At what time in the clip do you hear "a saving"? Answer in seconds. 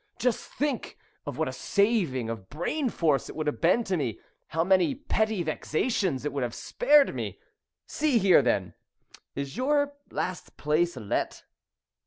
1.47-2.27